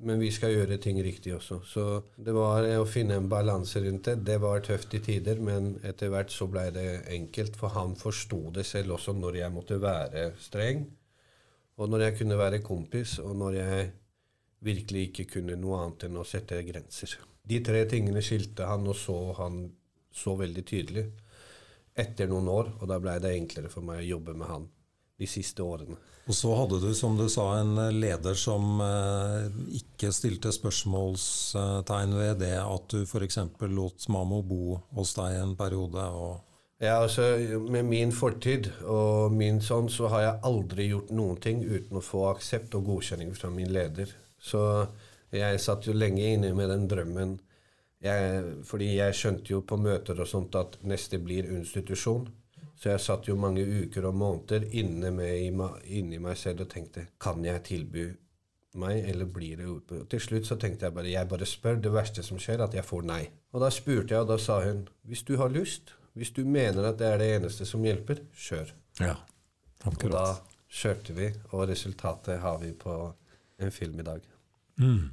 [0.00, 1.58] Men vi skal gjøre ting riktig også.
[1.68, 1.84] Så
[2.16, 4.14] det var å finne en balanse rundt det.
[4.24, 7.58] Det var tøft i tider, men etter hvert så ble det enkelt.
[7.60, 10.86] For han forsto det selv også når jeg måtte være streng,
[11.76, 13.90] og når jeg kunne være kompis, og når jeg
[14.64, 17.18] virkelig ikke kunne noe annet enn å sette grenser.
[17.48, 19.62] De tre tingene skilte han, og så han
[20.12, 21.06] så veldig tydelig
[22.00, 24.68] etter noen år, og da ble det enklere for meg å jobbe med han
[25.20, 25.98] de siste årene.
[26.30, 29.48] Og så hadde du, som du sa, en leder som eh,
[29.80, 33.40] ikke stilte spørsmålstegn ved det at du f.eks.
[33.72, 36.06] lot Mamo bo hos deg en periode.
[36.78, 37.22] ja, altså
[37.66, 42.04] Med min fortid og min sånn, så har jeg aldri gjort noen ting uten å
[42.04, 44.12] få aksept og godkjenning fra min leder.
[44.40, 44.62] Så
[45.34, 47.38] jeg satt jo lenge inne med den drømmen.
[48.00, 52.30] Jeg, fordi jeg skjønte jo på møter og sånt at neste blir institusjon.
[52.80, 55.52] Så jeg satt jo mange uker og måneder inne, med,
[55.84, 58.06] inni meg selv og tenkte Kan jeg tilby
[58.80, 59.66] meg, eller blir det?
[59.68, 61.76] Og til slutt så tenkte jeg bare Jeg bare spør.
[61.76, 63.22] Det verste som skjer, at jeg får nei.
[63.52, 66.88] Og da spurte jeg, og da sa hun Hvis du har lyst, hvis du mener
[66.88, 68.72] at det er det eneste som hjelper, kjør.
[69.00, 69.14] Ja,
[69.84, 70.08] akkurat.
[70.08, 72.96] Og da kjørte vi, og resultatet har vi på
[73.60, 74.24] en film i dag.
[74.80, 75.10] Mm.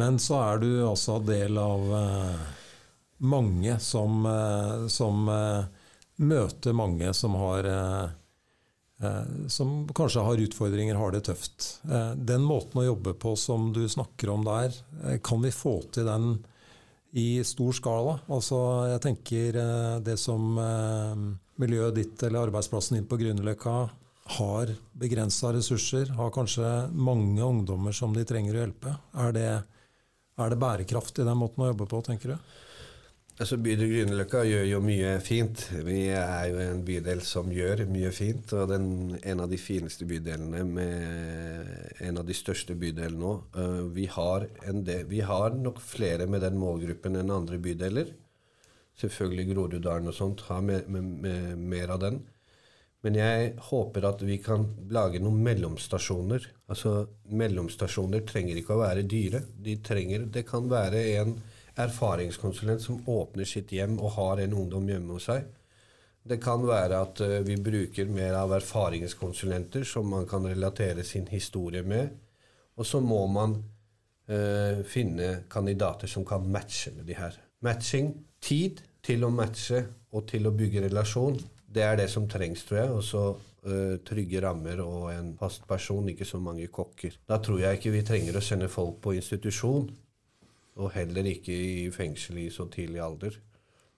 [0.00, 2.42] Men så er du altså del av uh,
[3.30, 5.79] mange som, uh, som eh,
[6.20, 8.12] møter mange som har eh,
[9.02, 11.80] eh, som kanskje har utfordringer, har det tøft.
[11.88, 14.76] Eh, den måten å jobbe på som du snakker om der,
[15.24, 16.32] kan vi få til den
[17.16, 18.18] i stor skala?
[18.30, 18.58] Altså,
[18.92, 19.56] jeg tenker
[20.04, 20.52] det som
[21.58, 23.74] miljøet ditt eller arbeidsplassen din på Grünerløkka
[24.36, 28.92] har begrensa ressurser, har kanskje mange ungdommer som de trenger å hjelpe.
[29.24, 29.48] Er det,
[30.38, 32.52] er det bærekraft i den måten å jobbe på, tenker du?
[33.40, 35.62] Altså Bydel Grünerløkka gjør jo mye fint.
[35.86, 38.50] Vi er jo en bydel som gjør mye fint.
[38.52, 43.30] Og den, en av de fineste bydelene med en av de største bydelene nå.
[43.56, 44.44] Uh, vi, har
[45.08, 48.10] vi, har nok flere med den målgruppen enn andre bydeler.
[49.00, 52.20] Selvfølgelig Groruddalen og sånt har med, med, med, mer av den.
[53.00, 56.44] Men jeg håper at vi kan lage noen mellomstasjoner.
[56.68, 59.46] Altså Mellomstasjoner trenger ikke å være dyre.
[59.56, 61.38] De trenger, det kan være en
[61.78, 65.46] erfaringskonsulent som åpner sitt hjem og har en ungdom hjemme hos seg.
[66.30, 71.28] Det kan være at uh, vi bruker mer av erfaringskonsulenter som man kan relatere sin
[71.30, 72.10] historie med.
[72.76, 73.56] Og så må man
[74.30, 77.38] uh, finne kandidater som kan matche med de her.
[77.64, 81.38] Matching, tid til å matche og til å bygge relasjon,
[81.70, 82.92] det er det som trengs, tror jeg.
[82.98, 87.16] Og så uh, trygge rammer og en fast person, ikke så mange kokker.
[87.28, 89.88] Da tror jeg ikke vi trenger å sende folk på institusjon
[90.80, 93.36] og heller ikke i fengsel i så tidlig alder.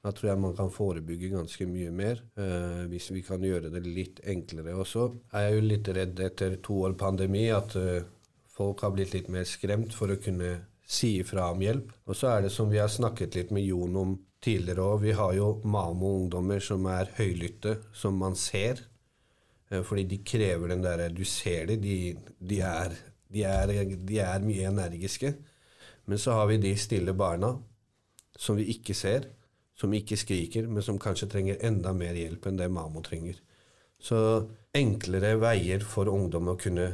[0.02, 3.84] Da tror jeg man kan forebygge ganske mye mer eh, hvis vi kan gjøre det
[3.86, 4.74] litt enklere.
[4.74, 8.02] Og så er jeg jo litt redd etter to år pandemi at eh,
[8.50, 11.94] folk har blitt litt mer skremt for å kunne si ifra om hjelp.
[12.10, 15.14] Og så er det som vi har snakket litt med Jon om tidligere òg, vi
[15.14, 18.82] har jo Mamo-ungdommer som er høylytte, som man ser.
[19.70, 22.98] Eh, fordi de krever den derre Du ser det, de, de, er,
[23.30, 25.36] de, er, de er mye energiske.
[26.04, 27.54] Men så har vi de stille barna
[28.38, 29.28] som vi ikke ser,
[29.78, 33.38] som ikke skriker, men som kanskje trenger enda mer hjelp enn det Mamo trenger.
[34.02, 34.18] Så
[34.74, 36.88] enklere veier for ungdom å kunne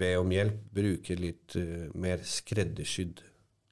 [0.00, 3.22] be om hjelp, bruke litt uh, mer skreddersydd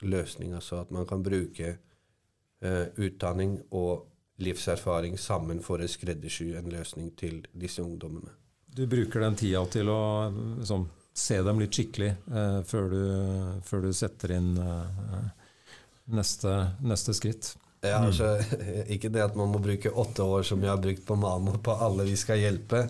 [0.08, 0.54] løsning.
[0.56, 4.08] Altså at man kan bruke uh, utdanning og
[4.42, 8.30] livserfaring sammen for å skreddersy en løsning til disse ungdommene.
[8.68, 10.84] Du bruker den tida til å liksom,
[11.18, 13.02] se dem litt skikkelig eh, før, du,
[13.66, 15.48] før, du, setter inn eh,
[16.14, 16.54] neste,
[16.84, 17.52] neste, skritt.
[17.82, 18.36] Ja, altså,
[18.94, 21.74] ikke det at man må bruke åtte år som jeg har brukt på Mano, på
[21.74, 22.84] alle vi skal hjelpe.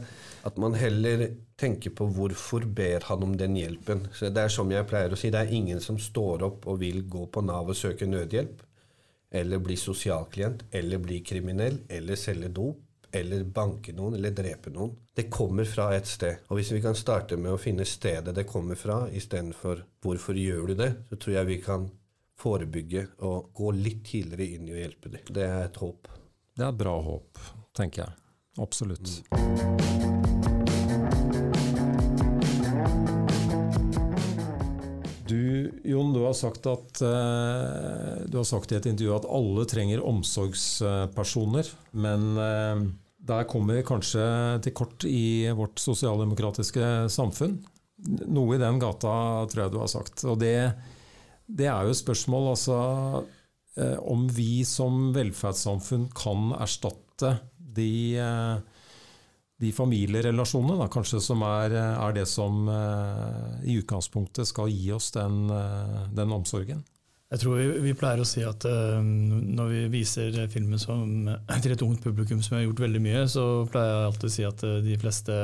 [0.49, 1.27] At man heller
[1.59, 4.07] tenker på hvorfor ber han om den hjelpen.
[4.15, 6.81] Så Det er som jeg pleier å si, det er ingen som står opp og
[6.85, 8.65] vil gå på Nav og søke nødhjelp.
[9.39, 12.79] Eller bli sosialklient, eller bli kriminell, eller selge dop,
[13.13, 14.93] eller banke noen, eller drepe noen.
[15.15, 16.45] Det kommer fra et sted.
[16.49, 20.67] Og hvis vi kan starte med å finne stedet det kommer fra, istedenfor 'hvorfor gjør
[20.67, 21.91] du det', så tror jeg vi kan
[22.39, 25.21] forebygge og gå litt tidligere inn i å hjelpe dem.
[25.27, 26.09] Det er et håp.
[26.55, 27.39] Det er et bra håp,
[27.75, 28.13] tenker jeg.
[28.59, 29.23] Absolutt.
[29.31, 30.18] Du,
[35.89, 40.05] Jon, du har, sagt at, eh, du har sagt i et intervju at alle trenger
[40.05, 41.71] omsorgspersoner.
[41.97, 42.83] Men eh,
[43.31, 44.27] der kommer vi kanskje
[44.65, 47.59] til kort i vårt sosialdemokratiske samfunn.
[48.29, 49.15] Noe i den gata
[49.49, 50.27] tror jeg du har sagt.
[50.29, 50.55] Og det,
[51.49, 52.79] det er jo et spørsmål altså,
[53.81, 57.93] eh, om vi som velferdssamfunn kan erstatte de
[59.59, 65.11] de familierelasjonene da, kanskje som er, er det som uh, i utgangspunktet skal gi oss
[65.17, 66.85] den, uh, den omsorgen?
[67.29, 71.75] Jeg tror vi, vi, pleier å si at uh, når vi viser filmen som, til
[71.75, 74.67] et ungt publikum som har gjort veldig mye, så pleier jeg alltid å si at
[74.87, 75.39] de fleste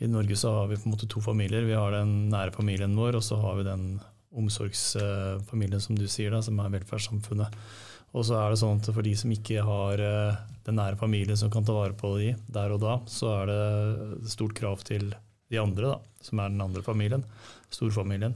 [0.00, 1.68] I Norge så har vi på en måte to familier.
[1.68, 3.90] Vi har den nære familien vår, og så har vi den
[4.36, 7.60] omsorgsfamilien som du sier, da, som er velferdssamfunnet.
[8.16, 11.36] Og så er det sånn at for de som ikke har eh, den nære familien
[11.36, 15.10] som kan ta vare på de der og da, så er det stort krav til
[15.52, 17.26] de andre, da, som er den andre familien,
[17.70, 18.34] storfamilien.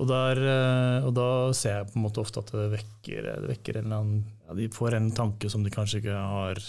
[0.00, 3.50] Og, der, eh, og da ser jeg på en måte ofte at det vekker, det
[3.52, 6.62] vekker en annen ja, De får en tanke som de kanskje ikke har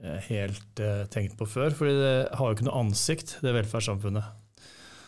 [0.00, 1.76] eh, helt tenkt på før.
[1.76, 4.32] fordi det har jo ikke noe ansikt, det velferdssamfunnet.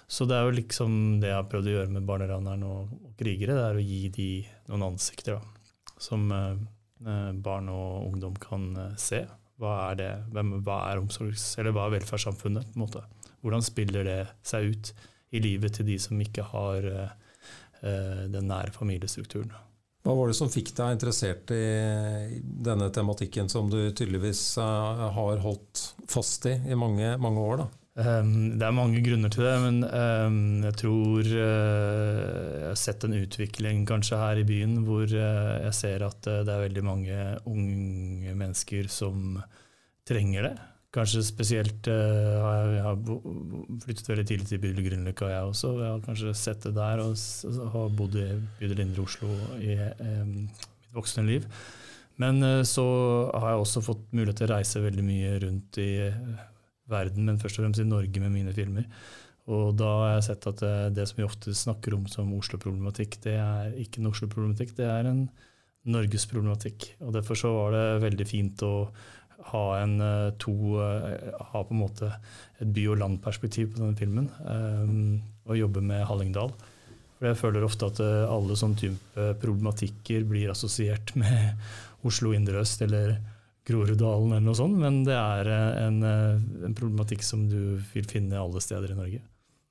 [0.07, 0.93] Så det er jo liksom
[1.25, 4.31] det jeg har prøvd å gjøre med barneraneren og krigere, det er å gi de
[4.69, 5.41] noen ansikter.
[5.41, 5.56] da
[6.03, 9.25] som eh, barn og ungdom kan eh, se.
[9.61, 10.13] Hva er det?
[10.35, 11.55] Hvem, hva er omsorgs...
[11.61, 12.73] Eller hva er velferdssamfunnet?
[12.73, 13.05] på en måte?
[13.45, 14.91] Hvordan spiller det seg ut
[15.37, 16.85] i livet til de som ikke har
[17.87, 19.53] den nære familiestrukturen?
[20.07, 25.83] Hva var det som fikk deg interessert i denne tematikken som du tydeligvis har holdt
[26.11, 27.65] fast i i mange, mange år?
[27.65, 27.67] da?
[27.97, 33.05] Um, det er mange grunner til det, men um, jeg tror uh, jeg har sett
[33.07, 36.83] en utvikling kanskje her i byen hvor uh, jeg ser at uh, det er veldig
[36.85, 39.39] mange unge mennesker som
[40.05, 40.51] trenger det.
[40.93, 43.01] Kanskje spesielt har jeg, har
[43.83, 45.73] flyttet veldig tidlig til bydel Grünerløkka, jeg også.
[45.81, 47.17] Jeg har kanskje sett det der og,
[47.51, 48.27] og har bodd i
[48.61, 49.29] bydel Indre Oslo
[49.61, 51.49] i um, mitt voksne liv.
[52.23, 52.87] Men så
[53.35, 55.91] har jeg også fått mulighet til å reise veldig mye rundt i
[56.91, 58.87] verden, men først og fremst i Norge med mine filmer.
[59.47, 62.33] Og da har jeg sett at det, eh, det som vi ofte snakker om som
[62.35, 65.29] Oslo-problematikk, det er ikke en Oslo-problematikk, det er en
[65.87, 66.89] Norges-problematikk.
[67.07, 68.89] Og derfor så var det veldig fint å
[69.53, 72.11] ha, en, eh, to, eh, ha på en måte
[72.61, 76.51] et by- og landperspektiv på denne filmen, um, og jobbe med Hallingdal.
[77.19, 81.55] For jeg føler ofte at alle sånne type problematikker blir assosiert med
[82.05, 83.21] Oslo indre øst eller
[83.67, 88.07] Groruddalen eller noe sånt, men det er eh, en, eh, en, problematikk som du vil
[88.07, 89.23] finne alle steder i Norge.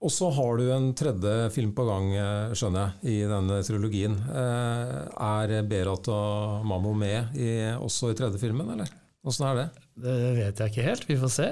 [0.05, 4.17] Og så har du en tredje film på gang, eh, skjønner jeg, i denne trilogien.
[4.35, 8.91] Er Berat og Mammo med i, også i tredje filmen, eller?
[9.25, 9.69] Åssen er det?
[10.03, 11.45] Det vet jeg ikke helt, vi får se.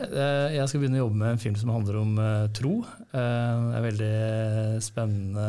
[0.53, 2.11] Jeg skal begynne å jobbe med en film som handler om
[2.53, 2.73] tro.
[3.09, 4.11] Det er veldig
[4.83, 5.47] spennende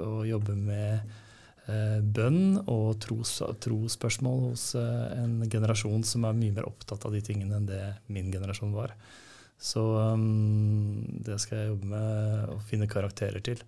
[0.00, 1.14] å jobbe med
[1.66, 7.22] bønn og tros, trosspørsmål hos eh, en generasjon som er mye mer opptatt av de
[7.24, 8.92] tingene enn det min generasjon var.
[9.56, 13.60] Så um, det skal jeg jobbe med å finne karakterer til.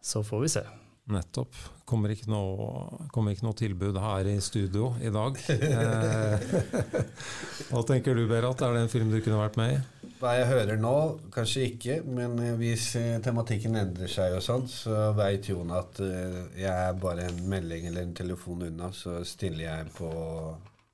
[0.00, 0.62] Så får vi se.
[1.06, 1.54] Nettopp.
[1.86, 5.38] Kommer ikke noe, kommer ikke noe tilbud her i studio i dag.
[5.76, 8.62] Eh, hva tenker du, Berat?
[8.62, 10.10] Er det en film du kunne vært med i?
[10.20, 10.94] Hva jeg hører nå,
[11.34, 16.38] kanskje ikke, men hvis eh, tematikken endrer seg, og sånn, så veit Jon at eh,
[16.62, 20.10] jeg er bare en melding eller en telefon unna, så stiller jeg på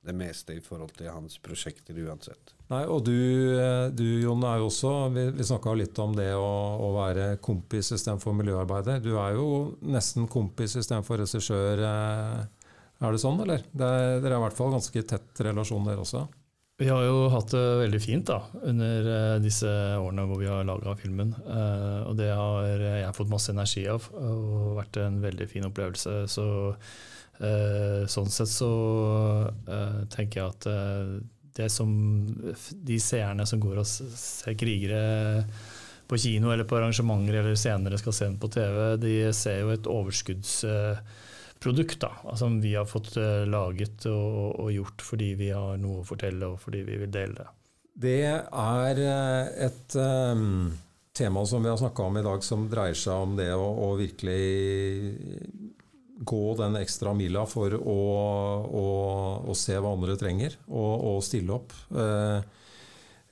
[0.03, 2.53] det meste i forhold til hans prosjekter uansett.
[2.71, 3.15] Nei, og du,
[3.55, 6.51] eh, du Jon, er jo også Vi, vi snakka litt om det å,
[6.83, 8.99] å være kompis istedenfor miljøarbeider.
[9.03, 9.47] Du er jo
[9.81, 11.83] nesten kompis istedenfor regissør.
[11.83, 13.63] Er det sånn, eller?
[13.71, 16.25] Det er, dere har i hvert fall ganske tett relasjon, dere også?
[16.81, 20.65] Vi har jo hatt det veldig fint da, under uh, disse årene hvor vi har
[20.67, 21.35] laga filmen.
[22.09, 26.23] Og det har jeg fått masse energi av og vært en veldig fin opplevelse.
[26.33, 26.47] Så
[27.37, 28.73] sånn sett så
[30.13, 30.67] tenker jeg at
[31.57, 31.89] det som
[32.71, 35.43] de seerne som går og ser krigere
[36.09, 39.69] på kino eller på arrangementer eller senere skal se den på TV, de ser jo
[39.73, 43.09] et overskuddsprodukt da, som vi har fått
[43.49, 47.35] laget og, og, gjort fordi vi har noe å fortelle og fordi vi vil dele
[47.41, 47.49] det.
[47.93, 48.95] Det er
[49.67, 50.73] et um,
[51.13, 53.95] tema som vi har snakka om i dag, som dreier seg om det å, å
[53.99, 54.41] virkelig
[56.25, 57.99] gå den ekstra mila for å,
[58.63, 58.87] å,
[59.45, 61.75] å, se hva andre trenger, og, og stille opp.
[61.93, 62.41] Uh,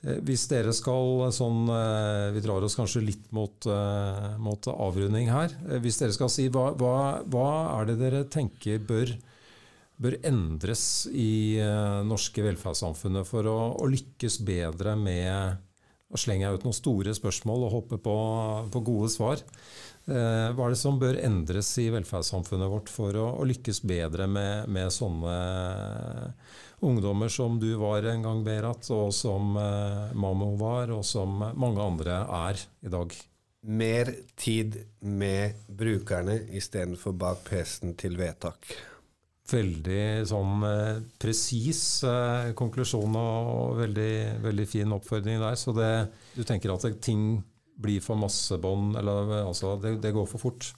[0.02, 5.30] Eh, hvis dere skal sånn eh, Vi drar oss kanskje litt mot, eh, mot avrunding
[5.30, 5.54] her.
[5.82, 9.14] Hvis dere skal si hva, hva, hva er det dere tenker bør,
[10.02, 11.60] bør endres i
[12.08, 15.60] norske velferdssamfunnet for å, å, lykkes bedre med
[16.12, 18.16] å slenger jeg ut noen store spørsmål og hopper på,
[18.74, 19.40] på gode svar.
[20.02, 24.66] Hva er det som bør endres i velferdssamfunnet vårt for å, å lykkes bedre med,
[24.72, 25.36] med sånne
[26.82, 31.82] ungdommer som du var en gang, Berat, og som eh, Mammo var, og som mange
[31.82, 33.14] andre er i dag?
[33.62, 38.74] Mer tid med brukerne istedenfor bak PC-en til vedtak.
[39.52, 45.58] Veldig sånn eh, presis eh, konklusjon og veldig, veldig fin oppfordring der.
[45.60, 45.92] Så det,
[46.34, 47.36] du tenker at ting
[47.82, 50.72] blir for massebånd, altså det, det går for fort?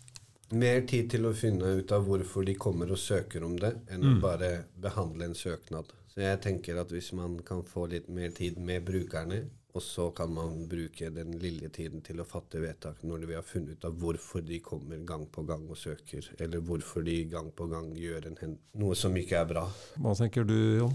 [0.54, 4.04] Mer tid til å finne ut av hvorfor de kommer og søker om det, enn
[4.04, 4.10] mm.
[4.12, 4.50] å bare
[4.80, 5.92] behandle en søknad.
[6.14, 9.44] Så jeg tenker at hvis man kan få litt mer tid med brukerne,
[9.74, 13.46] og så kan man bruke den lille tiden til å fatte vedtak når vi har
[13.46, 17.50] funnet ut av hvorfor de kommer gang på gang og søker, eller hvorfor de gang
[17.50, 19.64] på gang gjør en, noe som ikke er bra.
[19.98, 20.94] Hva tenker du, Jon?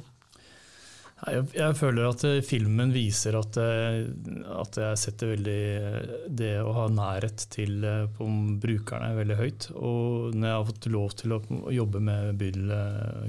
[1.27, 4.05] Jeg, jeg, føler at eh, filmen viser at, eh,
[4.55, 7.83] at, jeg setter veldig eh, det å ha nærhet til
[8.15, 9.67] brukerne veldig høyt.
[9.75, 11.41] Og når jeg har fått lov til å
[11.75, 12.71] jobbe med bydel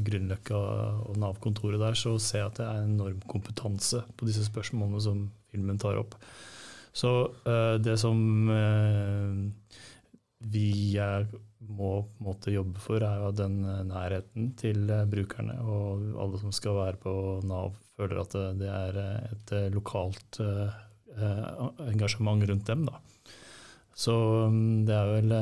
[0.06, 0.62] Grünerløkka
[1.10, 5.26] og Nav-kontoret der, så ser jeg at det er enorm kompetanse på disse spørsmålene som
[5.50, 6.14] filmen tar opp.
[6.94, 7.10] Så
[7.82, 8.18] det som
[10.50, 11.28] vi er
[11.68, 15.58] må på en måte jobbe for, er jo den eh, nærheten til eh, brukerne.
[15.60, 17.12] Og alle som skal være på
[17.48, 20.40] Nav, føler at det er eh, et lokalt
[21.90, 22.84] engasjement rundt dem.
[22.86, 23.00] Da.
[23.98, 24.14] Så
[24.48, 25.32] mm, det er vel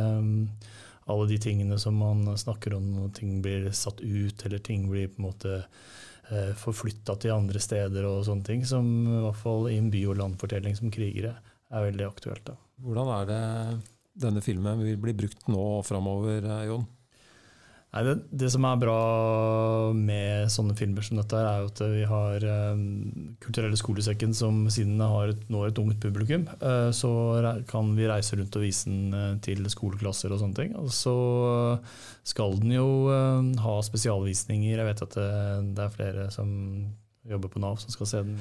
[1.09, 5.13] alle de tingene som man snakker om når ting blir satt ut, eller ting blir
[5.13, 5.61] på en måte
[6.61, 10.19] forflytta til andre steder og sånne ting, som i hvert fall i en by- og
[10.19, 11.37] landfortelling som krigere
[11.69, 12.43] er veldig aktuelt.
[12.49, 12.57] da.
[12.83, 13.45] Hvordan er det
[14.21, 16.87] denne filmen vil bli brukt nå og framover, eh, Jon?
[17.89, 18.97] Nei, det, det, som er bra
[19.97, 22.45] med sånne filmer som dette, er jo at vi har
[22.77, 22.83] um,
[23.41, 27.11] Kulturelle skolesekken, som siden har et, når et ungt publikum, uh, så
[27.71, 30.77] kan vi reise rundt og vise den til skoleklasser og sånne ting.
[30.77, 31.17] Og så
[32.29, 34.77] skal den jo uh, ha spesialvisninger.
[34.77, 35.33] Jeg vet at det,
[35.73, 36.53] det, er flere som
[37.29, 38.37] jobber på Nav som skal se den.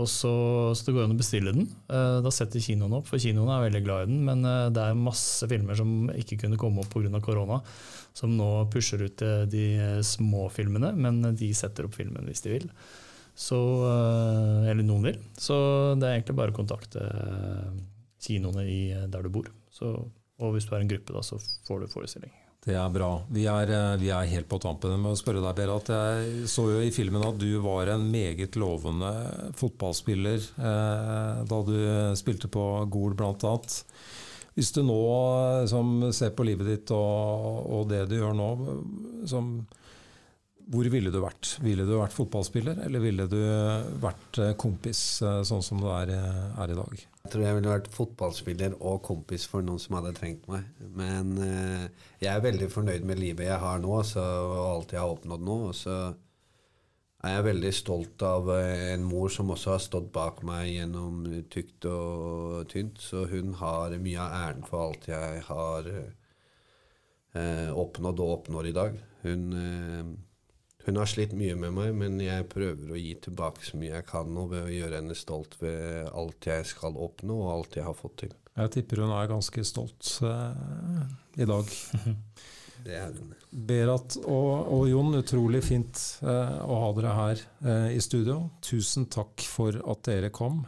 [0.00, 0.32] Og så,
[0.72, 1.66] så det går an å bestille den.
[1.90, 4.22] Uh, da setter kinoen opp, for kinoen er veldig glad i den.
[4.24, 7.20] Men uh, det er masse filmer som ikke kunne komme opp pga.
[7.20, 7.60] korona,
[8.16, 9.66] som nå pusher ut uh, de
[10.06, 12.68] små filmene, men de setter opp filmen hvis de vil.
[13.32, 13.56] Så,
[14.68, 15.20] eller noen vil.
[15.40, 15.56] Så
[15.96, 17.06] det er egentlig bare å kontakte
[18.20, 19.48] kinoene der du bor.
[19.72, 19.88] Så,
[20.36, 22.41] og hvis du er en gruppe, da, så får du forestilling.
[22.62, 23.10] Det er bra.
[23.34, 25.88] Vi er, eh, vi er, helt på tampen med å spørre deg, Berat.
[25.90, 29.10] Jeg så jo i filmen at du var en meget lovende
[29.58, 31.74] fotballspiller eh, da du
[32.14, 33.56] spilte på Gol bl.a.
[34.54, 35.00] Hvis du nå
[35.66, 38.48] som ser på livet ditt og, og det du gjør nå,
[39.26, 39.54] som,
[40.70, 41.56] hvor ville du vært?
[41.64, 43.40] Ville du vært fotballspiller, eller ville du
[44.02, 47.02] vært eh, kompis, eh, sånn som du er, er i dag?
[47.22, 50.66] Jeg tror jeg ville vært fotballspiller og kompis for noen som hadde trengt meg.
[50.98, 51.86] Men eh,
[52.22, 55.44] jeg er veldig fornøyd med livet jeg har nå, så, og alt jeg har oppnådd
[55.46, 55.58] nå.
[55.70, 55.98] Og så
[57.22, 61.22] er jeg veldig stolt av eh, en mor som også har stått bak meg gjennom
[61.52, 62.98] tykt og tynt.
[63.02, 68.76] Så hun har mye av æren for alt jeg har eh, oppnådd og oppnår i
[68.80, 68.98] dag.
[69.22, 70.12] Hun eh,
[70.86, 74.06] hun har slitt mye med meg, men jeg prøver å gi tilbake så mye jeg
[74.08, 77.86] kan nå ved å gjøre henne stolt ved alt jeg skal oppnå, og alt jeg
[77.86, 78.32] har fått til.
[78.52, 81.04] Jeg tipper hun er ganske stolt uh,
[81.40, 81.70] i dag.
[82.82, 83.30] Det er hun.
[83.52, 88.40] Berat og, og Jon, utrolig fint uh, å ha dere her uh, i studio.
[88.64, 90.64] Tusen takk for at dere kom.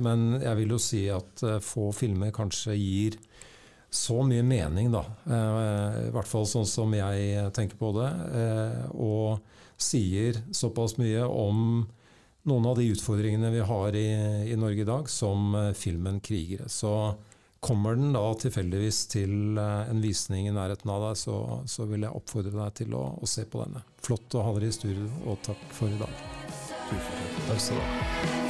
[0.00, 3.18] men jeg vil jo si at få filmer kanskje gir
[3.94, 5.04] så mye mening, da.
[5.26, 8.08] Eh, I hvert fall sånn som jeg tenker på det.
[8.40, 9.42] Eh, og
[9.76, 11.82] sier såpass mye om
[12.48, 14.08] noen av de utfordringene vi har i,
[14.48, 16.70] i Norge i dag, som eh, filmen 'Krigere'.
[16.72, 17.14] Så
[17.60, 21.36] kommer den da tilfeldigvis til en visning i nærheten av deg, så,
[21.68, 23.84] så vil jeg oppfordre deg til å, å, se på denne.
[24.02, 26.24] Flott å ha dere i studio, og takk for i dag.
[26.88, 27.44] Tusen takk.
[27.52, 28.41] Takk skal du ha.